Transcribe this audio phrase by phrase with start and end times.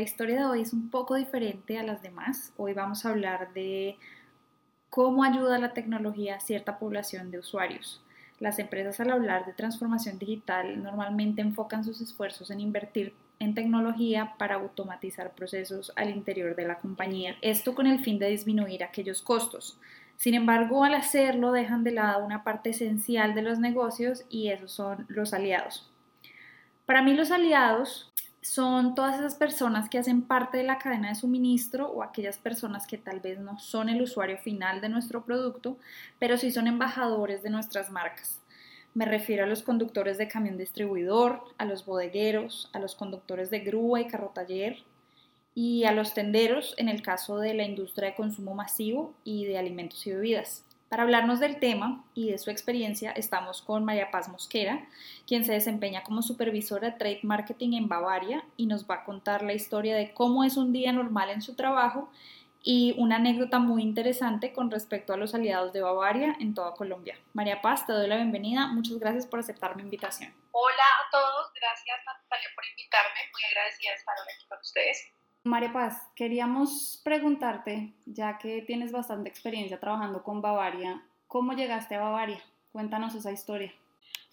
[0.00, 2.54] la historia de hoy es un poco diferente a las demás.
[2.56, 3.98] Hoy vamos a hablar de
[4.88, 8.02] cómo ayuda la tecnología a cierta población de usuarios.
[8.38, 14.36] Las empresas al hablar de transformación digital normalmente enfocan sus esfuerzos en invertir en tecnología
[14.38, 17.36] para automatizar procesos al interior de la compañía.
[17.42, 19.78] Esto con el fin de disminuir aquellos costos.
[20.16, 24.72] Sin embargo, al hacerlo dejan de lado una parte esencial de los negocios y esos
[24.72, 25.92] son los aliados.
[26.86, 28.10] Para mí los aliados
[28.42, 32.86] son todas esas personas que hacen parte de la cadena de suministro o aquellas personas
[32.86, 35.76] que tal vez no son el usuario final de nuestro producto,
[36.18, 38.40] pero sí son embajadores de nuestras marcas.
[38.94, 43.60] Me refiero a los conductores de camión distribuidor, a los bodegueros, a los conductores de
[43.60, 44.78] grúa y carro taller
[45.54, 49.58] y a los tenderos en el caso de la industria de consumo masivo y de
[49.58, 50.64] alimentos y bebidas.
[50.90, 54.88] Para hablarnos del tema y de su experiencia estamos con María Paz Mosquera,
[55.24, 59.42] quien se desempeña como supervisora de Trade Marketing en Bavaria y nos va a contar
[59.42, 62.10] la historia de cómo es un día normal en su trabajo
[62.60, 67.16] y una anécdota muy interesante con respecto a los aliados de Bavaria en toda Colombia.
[67.34, 68.66] María Paz, te doy la bienvenida.
[68.66, 70.34] Muchas gracias por aceptar mi invitación.
[70.50, 70.74] Hola
[71.06, 73.20] a todos, gracias Natalia por invitarme.
[73.30, 75.19] Muy agradecida de estar aquí con ustedes.
[75.44, 82.00] María Paz, queríamos preguntarte, ya que tienes bastante experiencia trabajando con Bavaria, ¿cómo llegaste a
[82.00, 82.44] Bavaria?
[82.72, 83.72] Cuéntanos esa historia.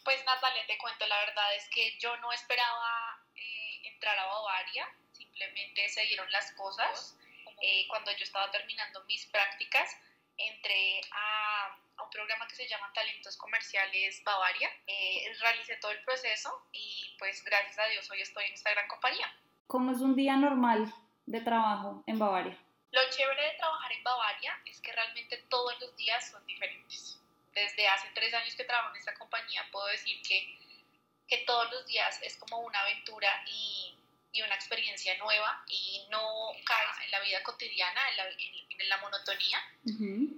[0.04, 4.86] Pues Natalia, te cuento, la verdad es que yo no esperaba eh, entrar a Bavaria,
[5.14, 7.18] simplemente se dieron las cosas.
[7.62, 9.90] Eh, cuando yo estaba terminando mis prácticas,
[10.36, 16.68] entré a, un programa que se llama Talentos Comerciales Bavaria, eh, realicé todo el proceso
[16.74, 19.34] y pues gracias a Dios hoy estoy en esta gran compañía.
[19.68, 20.94] ¿Cómo es un día normal
[21.26, 22.58] de trabajo en Bavaria?
[22.92, 27.22] Lo chévere de trabajar en Bavaria es que realmente todos los días son diferentes.
[27.54, 30.58] Desde hace tres años que trabajo en esta compañía puedo decir que,
[31.28, 33.97] que todos los días es como una aventura y,
[34.32, 38.98] y una experiencia nueva y no caes en la vida cotidiana, en la, en, la
[38.98, 39.60] monotonía.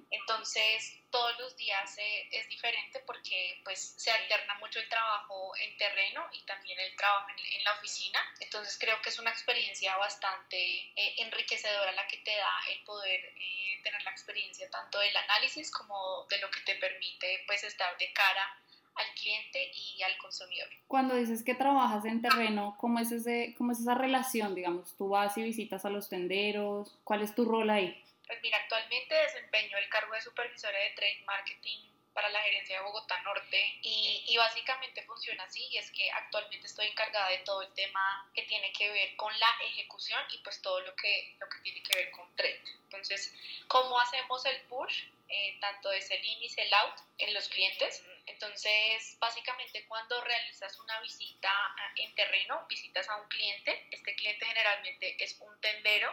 [0.10, 5.76] Entonces, todos los días eh, es diferente porque pues se alterna mucho el trabajo en
[5.78, 8.20] terreno y también el trabajo en, la oficina.
[8.40, 13.20] Entonces creo que es una experiencia bastante eh, enriquecedora la que te da el poder
[13.36, 17.98] eh, tener la experiencia tanto del análisis como de lo que te permite pues estar
[17.98, 18.62] de cara
[19.00, 20.68] al cliente y al consumidor.
[20.88, 24.56] Cuando dices que trabajas en terreno, ¿cómo es, ese, cómo es esa relación?
[24.56, 28.04] Digamos, tú vas y visitas a los tenderos, ¿cuál es tu rol ahí?
[28.28, 31.80] Pues mira, actualmente desempeño el cargo de supervisora de trade marketing
[32.14, 36.68] para la gerencia de Bogotá Norte y, y, básicamente funciona así y es que actualmente
[36.68, 40.62] estoy encargada de todo el tema que tiene que ver con la ejecución y pues
[40.62, 42.62] todo lo que, lo que tiene que ver con trade.
[42.84, 43.34] Entonces,
[43.68, 45.06] ¿cómo hacemos el push?
[45.32, 48.04] Eh, tanto de sell in y sell out en los clientes.
[48.26, 51.54] Entonces, básicamente cuando realizas una visita
[51.98, 56.12] en terreno, visitas a un cliente, este cliente generalmente es un tendero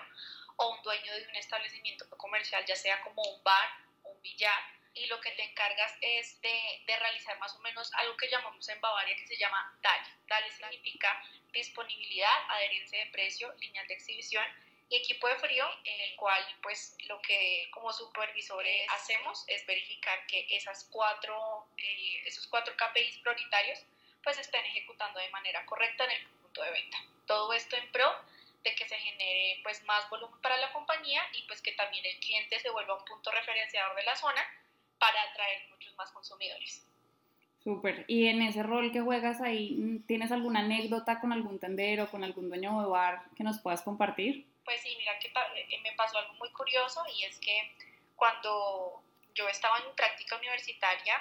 [0.56, 4.62] o un dueño de un establecimiento comercial, ya sea como un bar un billar,
[4.93, 8.66] y lo que te encargas es de, de, realizar más o menos algo que llamamos
[8.69, 10.09] en Bavaria que se llama DALE.
[10.26, 11.22] DALE significa
[11.53, 14.44] disponibilidad, adherencia de precio, líneas de exhibición
[14.89, 20.27] y equipo de frío, en el cual pues lo que como supervisores hacemos es verificar
[20.27, 23.85] que esas cuatro, eh, esos cuatro KPIs prioritarios
[24.23, 26.99] pues estén ejecutando de manera correcta en el punto de venta.
[27.27, 28.11] Todo esto en pro
[28.63, 32.19] de que se genere pues más volumen para la compañía y pues que también el
[32.21, 34.43] cliente se vuelva un punto referenciador de la zona
[34.99, 36.87] para atraer muchos más consumidores.
[37.63, 38.05] Súper.
[38.07, 42.49] Y en ese rol que juegas ahí, ¿tienes alguna anécdota con algún tendero, con algún
[42.49, 44.47] dueño de bar que nos puedas compartir?
[44.66, 47.72] Pues sí, mira que eh, me pasó algo muy curioso y es que
[48.16, 49.00] cuando
[49.32, 51.15] yo estaba en práctica universitaria,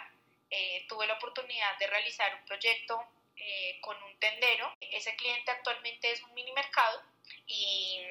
[0.50, 3.00] eh, tuve la oportunidad de realizar un proyecto
[3.38, 4.74] eh, con un tendero.
[4.82, 7.04] Ese cliente actualmente es un mini mercado
[7.46, 8.02] y,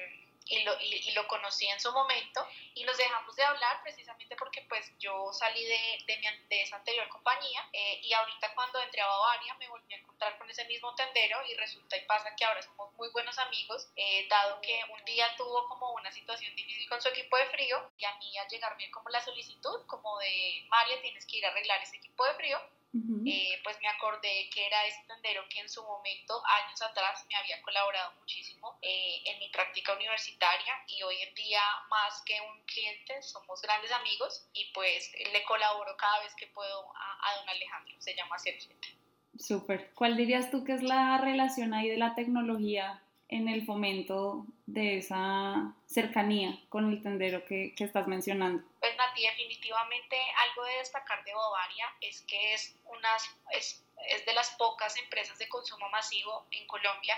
[0.47, 4.61] y, lo, y, lo, conocí en su momento y nos dejamos de hablar precisamente porque
[4.63, 9.01] pues yo salí de, de, mi, de esa anterior compañía eh, y ahorita cuando entré
[9.01, 12.45] a Bavaria me volví a encontrar con ese mismo tendero y resulta y pasa que
[12.45, 16.87] ahora somos muy buenos amigos eh, dado que un día tuvo como una situación difícil
[16.89, 20.65] con su equipo de frío y a mí al llegarme como la solicitud como de
[20.69, 22.61] María tienes que ir a arreglar ese equipo de frío
[23.25, 27.35] eh, pues me acordé que era ese tendero que en su momento, años atrás, me
[27.35, 31.59] había colaborado muchísimo eh, en mi práctica universitaria y hoy en día,
[31.89, 36.85] más que un cliente, somos grandes amigos y pues le colaboro cada vez que puedo
[36.95, 38.87] a, don Alejandro, se llama así el cliente.
[39.37, 39.91] Súper.
[39.93, 44.99] ¿Cuál dirías tú que es la relación ahí de la tecnología en el fomento de
[44.99, 48.63] esa cercanía con el tendero que, que estás mencionando?
[49.15, 54.95] Definitivamente algo de destacar de Bavaria es que es, unas, es, es de las pocas
[54.97, 57.17] empresas de consumo masivo en Colombia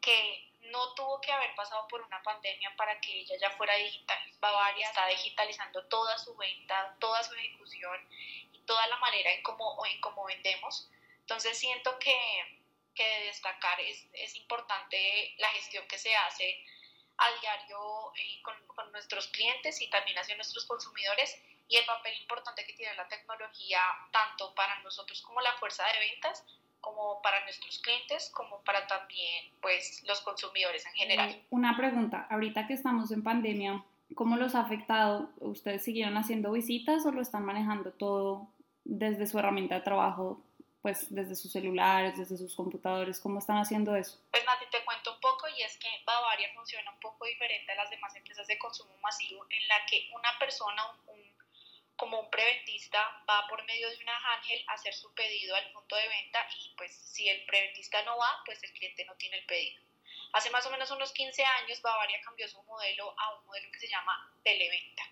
[0.00, 4.18] que no tuvo que haber pasado por una pandemia para que ella ya fuera digital.
[4.40, 8.08] Bavaria está digitalizando toda su venta, toda su ejecución
[8.52, 10.90] y toda la manera en cómo, en cómo vendemos.
[11.20, 12.16] Entonces siento que,
[12.94, 16.64] que de destacar es, es, importante la gestión que se hace
[17.18, 21.36] a diario eh, con, con nuestros clientes y también hacia nuestros consumidores
[21.68, 23.80] y el papel importante que tiene la tecnología
[24.10, 26.44] tanto para nosotros como la fuerza de ventas
[26.80, 31.42] como para nuestros clientes, como para también pues los consumidores en general.
[31.50, 35.30] Una pregunta, ahorita que estamos en pandemia, ¿cómo los ha afectado?
[35.40, 38.48] ¿Ustedes siguieron haciendo visitas o lo están manejando todo
[38.84, 40.40] desde su herramienta de trabajo,
[40.82, 43.20] pues desde sus celulares, desde sus computadores?
[43.20, 44.18] ¿Cómo están haciendo eso?
[44.30, 44.84] Pues Nati, te
[45.58, 49.44] y es que Bavaria funciona un poco diferente a las demás empresas de consumo masivo
[49.50, 51.38] en la que una persona, un
[51.98, 55.96] como un preventista va por medio de una ángel a hacer su pedido al punto
[55.96, 59.46] de venta y pues si el preventista no va, pues el cliente no tiene el
[59.46, 59.82] pedido.
[60.32, 63.80] Hace más o menos unos 15 años Bavaria cambió su modelo a un modelo que
[63.80, 65.02] se llama televenta.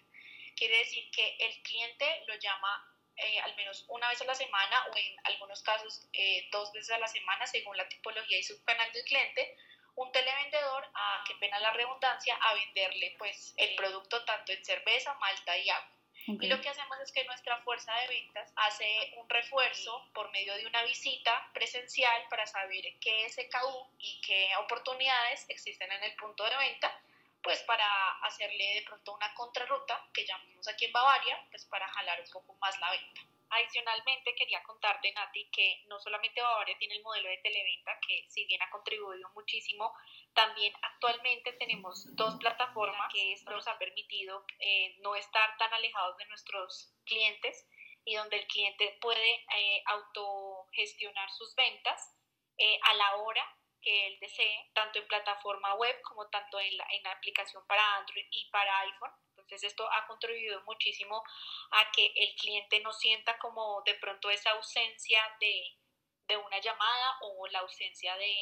[0.54, 4.86] Quiere decir que el cliente lo llama eh, al menos una vez a la semana
[4.86, 8.62] o en algunos casos eh, dos veces a la semana según la tipología y su
[8.62, 9.56] canal del cliente
[9.96, 15.14] un televendedor a que pena la redundancia a venderle pues el producto tanto en cerveza,
[15.14, 15.96] malta y agua.
[16.28, 20.56] Y lo que hacemos es que nuestra fuerza de ventas hace un refuerzo por medio
[20.56, 26.42] de una visita presencial para saber qué SKU y qué oportunidades existen en el punto
[26.44, 27.00] de venta,
[27.42, 27.86] pues para
[28.22, 32.54] hacerle de pronto una contrarruta, que llamamos aquí en Bavaria, pues para jalar un poco
[32.54, 33.20] más la venta.
[33.48, 38.44] Adicionalmente, quería contarte, Nati, que no solamente Bavaria tiene el modelo de televenta, que si
[38.46, 39.92] bien ha contribuido muchísimo,
[40.34, 46.26] también actualmente tenemos dos plataformas que nos ha permitido eh, no estar tan alejados de
[46.26, 47.68] nuestros clientes
[48.04, 52.16] y donde el cliente puede eh, autogestionar sus ventas
[52.58, 57.12] eh, a la hora que él desee, tanto en plataforma web como tanto en la
[57.12, 59.12] aplicación para Android y para iPhone
[59.46, 61.22] entonces esto ha contribuido muchísimo
[61.70, 65.78] a que el cliente no sienta como de pronto esa ausencia de,
[66.26, 68.34] de una llamada o la ausencia de,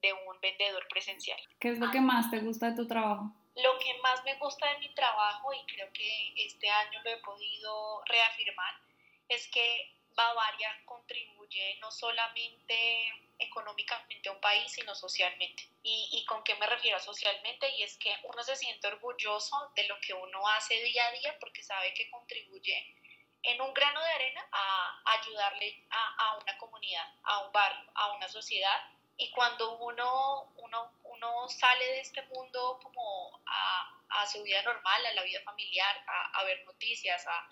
[0.00, 1.40] de un vendedor presencial.
[1.58, 3.24] ¿Qué es lo que más te gusta de tu trabajo?
[3.56, 7.16] Lo que más me gusta de mi trabajo, y creo que este año lo he
[7.18, 8.74] podido reafirmar,
[9.28, 13.12] es que Bavaria contribuye no solamente
[13.52, 15.68] económicamente a un país, sino socialmente.
[15.82, 17.68] ¿Y, ¿Y, con qué me refiero socialmente?
[17.76, 21.36] Y es que uno se siente orgulloso de lo que uno hace día a día
[21.38, 22.96] porque sabe que contribuye
[23.42, 28.12] en un grano de arena a ayudarle a, a una comunidad, a un barrio, a
[28.12, 28.90] una sociedad.
[29.16, 35.06] Y cuando uno, uno, uno sale de este mundo como a, a su vida normal,
[35.06, 37.48] a la vida familiar, a, a ver noticias, a,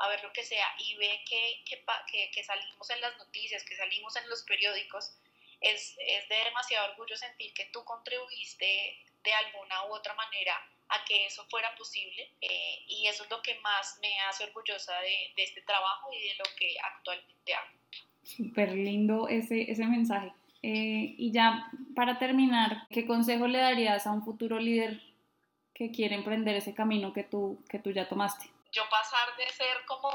[0.00, 3.76] a ver lo que sea, y ve que, que, que, salimos en las noticias, que
[3.76, 5.12] salimos en los periódicos,
[5.60, 10.54] es, es de demasiado orgullo sentir que tú contribuiste de alguna u otra manera
[10.88, 14.98] a que eso fuera posible eh, y eso es lo que más me hace orgullosa
[15.00, 17.78] de, de, este trabajo y de lo que actualmente hago.
[18.22, 20.32] Súper lindo ese, ese mensaje.
[20.62, 25.00] Eh, y ya para terminar, ¿qué consejo le darías a un futuro líder
[25.72, 28.50] que quiere emprender ese camino que tú, que tú ya tomaste?
[28.72, 30.10] Yo pasar de ser como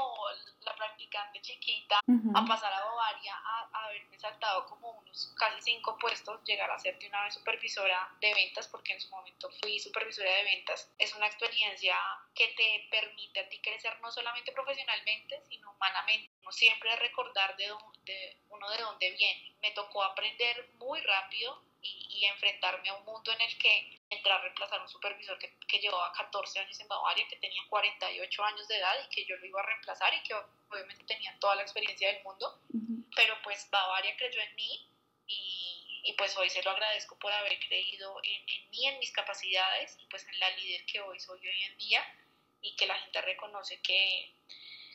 [0.60, 2.00] la practicante chiquita
[2.34, 6.98] a pasar a Bavaria, a, haberme saltado como unos casi cinco puestos, llegar a ser
[6.98, 11.14] de una vez supervisora de ventas, porque en su momento fui supervisora de ventas, es
[11.14, 11.96] una experiencia
[12.34, 16.30] que te permite a ti crecer no solamente profesionalmente, sino humanamente.
[16.40, 17.72] Uno siempre recordar de,
[18.04, 19.54] de uno de dónde viene.
[19.60, 21.65] Me tocó aprender muy rápido
[22.10, 25.56] y, enfrentarme a un mundo en el que entrar a reemplazar a un supervisor que,
[25.68, 29.36] que, llevaba 14 años en Bavaria, que tenía 48 años de edad y que yo
[29.36, 32.60] lo iba a reemplazar y que obviamente tenía toda la experiencia del mundo,
[33.14, 34.88] pero pues Bavaria creyó en mí
[35.26, 39.12] y, y, pues hoy se lo agradezco por haber creído en, en mí, en mis
[39.12, 42.04] capacidades y pues en la líder que hoy soy hoy en día
[42.60, 44.35] y que la gente reconoce que,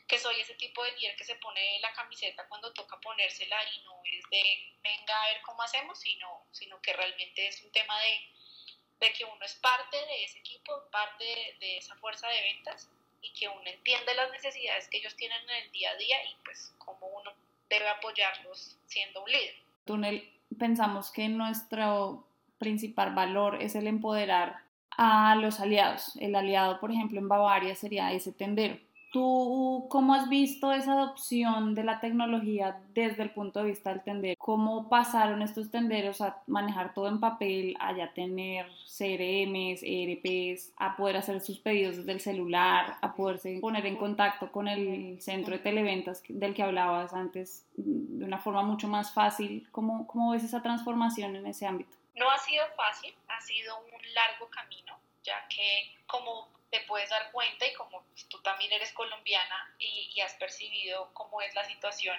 [0.06, 3.84] que soy ese tipo de líder que se pone la camiseta cuando toca ponérsela y
[3.84, 4.42] no es de
[4.82, 9.24] venga a ver cómo hacemos, sino, sino que realmente es un tema de, de que
[9.24, 11.24] uno es parte de ese equipo, parte
[11.60, 12.90] de, esa fuerza de ventas
[13.20, 16.36] y que uno entiende las necesidades que ellos tienen en el día a día y
[16.44, 17.32] pues cómo uno
[17.68, 19.54] debe apoyarlos siendo un líder.
[19.84, 22.26] Túnel, pensamos que nuestro
[22.58, 26.16] principal valor es el empoderar a los aliados.
[26.16, 28.78] El aliado, por ejemplo, en Bavaria sería ese tendero
[29.12, 34.02] ¿Tú cómo has visto esa adopción de la tecnología desde el punto de vista del
[34.02, 34.36] tendero?
[34.38, 40.96] ¿Cómo pasaron estos tenderos a manejar todo en papel, a ya tener CRMs, ERPs, a
[40.96, 45.52] poder hacer sus pedidos desde el celular, a poderse poner en contacto con el centro
[45.52, 49.68] de televentas del que hablabas antes de una forma mucho más fácil?
[49.72, 51.94] ¿Cómo, cómo ves esa transformación en ese ámbito?
[52.14, 57.30] No ha sido fácil, ha sido un largo camino, ya que como te puedes dar
[57.32, 62.16] cuenta y como tú también eres colombiana y, has percibido cómo es la situación,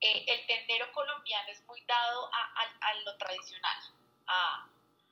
[0.00, 3.78] eh, el tendero colombiano es muy dado a, lo tradicional,
[4.26, 4.68] a,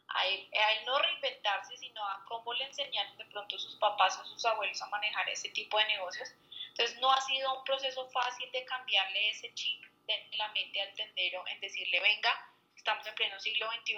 [0.09, 0.49] a él,
[0.85, 4.89] no reinventarse, sino a cómo le enseñaron de pronto sus papás o sus abuelos a
[4.89, 6.29] manejar ese tipo de negocios.
[6.69, 10.93] Entonces no ha sido un proceso fácil de cambiarle ese chip de la mente al
[10.95, 13.95] tendero en decirle, venga, estamos en pleno siglo XXI,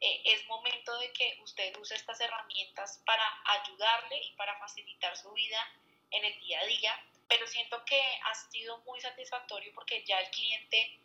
[0.00, 5.30] eh, es momento de que usted use estas herramientas para ayudarle y para facilitar su
[5.32, 5.58] vida
[6.10, 10.30] en el día a día, pero siento que ha sido muy satisfactorio porque ya el
[10.30, 10.98] cliente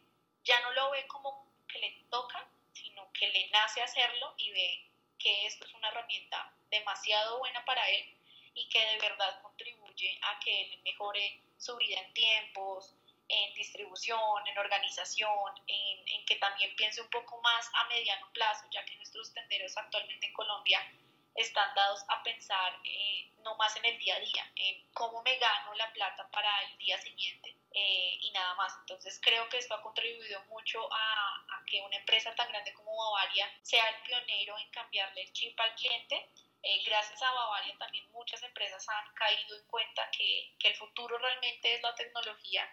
[0.44, 4.90] ya no lo ve como que le toca, sino que le nace hacerlo y ve
[5.20, 8.18] que esto es una herramienta demasiado buena para él
[8.54, 12.96] y que de verdad contribuye a que él mejore su vida en tiempos,
[13.28, 18.84] en distribución, en organización, en, que también piense un poco más a mediano plazo, ya
[18.86, 20.80] que nuestros tenderos actualmente en Colombia
[21.36, 25.38] están dados a pensar eh, no más en el día a día, en cómo me
[25.38, 28.74] gano la plata para el día siguiente eh, y nada más.
[28.80, 33.52] Entonces creo que esto ha contribuido mucho a, que una empresa tan grande como Bavaria
[33.64, 36.30] sea el pionero en cambiarle el chip al cliente.
[36.64, 41.18] Eh, gracias a Bavaria también muchas empresas han caído en cuenta que, que el futuro
[41.18, 42.68] realmente es la tecnología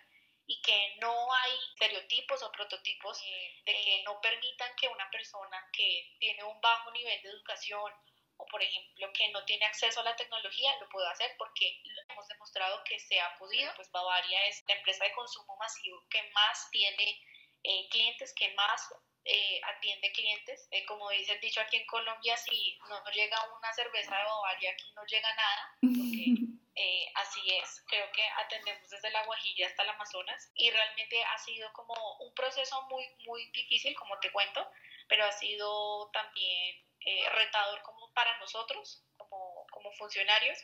[0.52, 3.18] y que no hay estereotipos o prototipos
[3.64, 7.90] de que no permitan que una persona que tiene un bajo nivel de educación
[8.36, 12.28] o por ejemplo que no tiene acceso a la tecnología lo pueda hacer porque hemos
[12.28, 13.72] demostrado que se ha podido.
[13.76, 17.18] Pues Bavaria es la empresa de consumo masivo que más tiene
[17.62, 18.92] eh, clientes, que más
[19.24, 20.68] eh, atiende clientes.
[20.70, 24.72] Eh, como dice el dicho aquí en Colombia, si no llega una cerveza de Bavaria,
[24.72, 25.76] aquí no llega nada.
[25.80, 26.24] Porque,
[26.84, 31.38] Eh, así es, creo que atendemos desde la Guajira hasta el Amazonas y realmente ha
[31.38, 34.68] sido como un proceso muy, muy difícil, como te cuento,
[35.06, 40.58] pero ha sido también eh, retador como para nosotros, como, como funcionarios,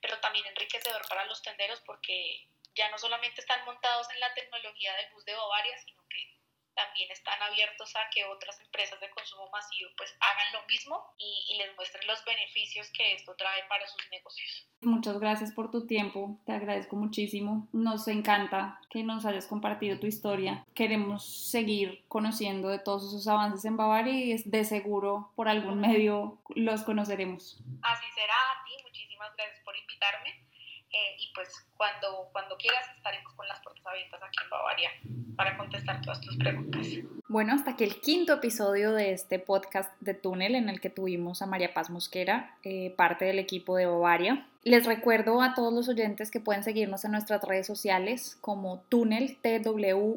[0.00, 4.94] pero también enriquecedor para los tenderos porque ya no solamente están montados en la tecnología
[4.94, 6.38] del bus de Bavaria, sino que
[6.74, 11.56] también están abiertos a que otras empresas de consumo masivo pues hagan lo mismo y,
[11.56, 14.66] les muestren los beneficios que esto trae para sus negocios.
[14.80, 17.68] Muchas gracias por tu tiempo, te agradezco muchísimo.
[17.72, 20.66] Nos encanta que nos hayas compartido tu historia.
[20.74, 26.42] Queremos seguir conociendo de todos esos avances en Bavaria y de seguro por algún medio
[26.56, 27.62] los conoceremos.
[27.82, 30.44] Así será a ti, muchísimas gracias por invitarme
[30.94, 34.90] eh, y pues cuando, cuando quieras estaremos con las puertas abiertas aquí en Bavaria
[35.36, 36.86] para contestar todas tus preguntas.
[37.26, 41.42] Bueno, hasta aquí el quinto episodio de este podcast de Túnel en el que tuvimos
[41.42, 44.46] a María Paz Mosquera, eh, parte del equipo de Bavaria.
[44.62, 49.36] Les recuerdo a todos los oyentes que pueden seguirnos en nuestras redes sociales como Túnel,
[49.42, 50.14] T-W-N-E-L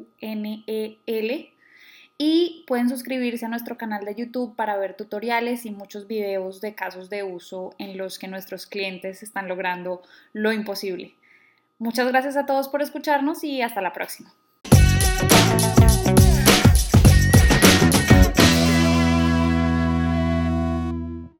[2.18, 6.74] y pueden suscribirse a nuestro canal de YouTube para ver tutoriales y muchos videos de
[6.74, 11.14] casos de uso en los que nuestros clientes están logrando lo imposible.
[11.78, 14.34] Muchas gracias a todos por escucharnos y hasta la próxima.